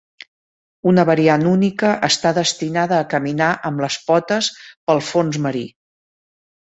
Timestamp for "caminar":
3.13-3.51